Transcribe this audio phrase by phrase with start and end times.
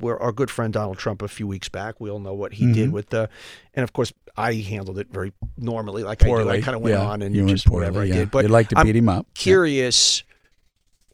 [0.00, 2.00] where our good friend Donald Trump a few weeks back.
[2.00, 2.92] We all know what he did mm-hmm.
[2.92, 3.28] with the,
[3.74, 6.48] and of course I handled it very normally, like I do.
[6.48, 7.04] I kind of went yeah.
[7.04, 8.20] on and You just whatever poorly, I yeah.
[8.20, 8.30] did.
[8.30, 9.26] But You'd like to I'm beat him up.
[9.30, 9.42] Yeah.
[9.42, 10.22] Curious,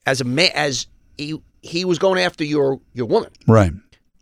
[0.07, 0.87] as a man, as
[1.17, 3.73] he he was going after your your woman, Right.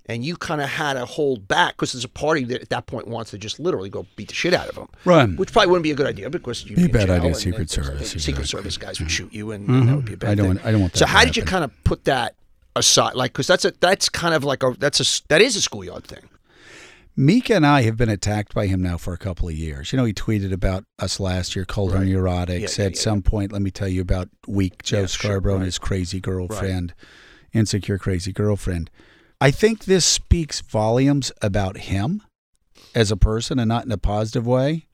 [0.06, 2.87] and you kind of had to hold back because there's a party that at that
[2.87, 4.87] point wants to just literally go beat the shit out of him.
[5.04, 5.29] Right.
[5.37, 7.37] Which probably wouldn't be a good idea because you'd Be be, in bad idea, and-
[7.37, 8.21] Secret and Service, that.
[8.21, 8.47] Secret exactly.
[8.47, 9.97] Service guys would shoot you, and, and that mm-hmm.
[9.97, 10.67] would be a bad I don't thing.
[10.67, 12.37] I don't want that So how did you kind of put that
[12.77, 13.15] aside?
[13.15, 16.05] Like, because that's a that's kind of like a that's a that is a schoolyard
[16.05, 16.29] thing.
[17.15, 19.93] Mika and I have been attacked by him now for a couple of years.
[19.93, 22.07] You know, he tweeted about us last year, called her Right.
[22.09, 22.63] neurotic.
[22.63, 25.07] Yeah, said yeah, at yeah, some point, let me tell you about weak Joe Yeah,
[25.07, 26.95] sure, Scarborough and his crazy girlfriend,
[27.53, 28.91] insecure crazy girlfriend.
[29.43, 32.23] I think this speaks volumes about him
[32.95, 34.87] as a person and not in a positive way.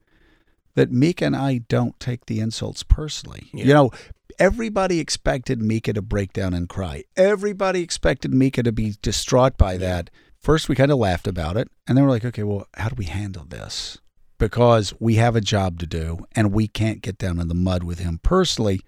[0.75, 3.49] That Mika and I don't take the insults personally.
[3.53, 3.91] You know,
[4.39, 7.05] everybody expected Mika to break down and cry.
[7.17, 10.11] Everybody expected Mika to be distraught by that.
[10.41, 12.95] First, we kind of laughed about it, and then we're like, okay, well, how do
[12.97, 13.99] we handle this?
[14.39, 17.83] Because we have a job to do, and we can't get down in the mud
[17.83, 18.81] with him personally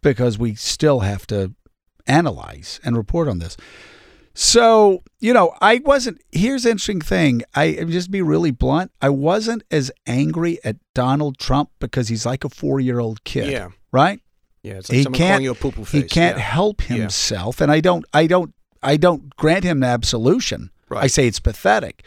[0.00, 1.54] because we still have to
[2.06, 3.56] analyze and report on this.
[4.32, 6.20] So, you know, I wasn't.
[6.30, 7.42] Here's the interesting thing.
[7.54, 8.92] I just be really blunt.
[9.00, 13.50] I wasn't as angry at Donald Trump because he's like a four year old kid.
[13.50, 13.70] Yeah.
[13.90, 14.20] Right?
[14.66, 15.42] Yeah, it's like he can't.
[15.44, 16.42] you a poo-poo he can't yeah.
[16.42, 16.96] help Yeah.
[16.96, 18.04] himself, and I don't.
[18.12, 18.52] I don't.
[18.82, 20.70] I don't grant him absolution.
[20.88, 21.04] Right.
[21.04, 22.04] I say it's pathetic.